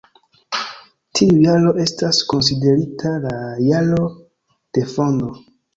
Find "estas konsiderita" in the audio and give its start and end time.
1.85-3.15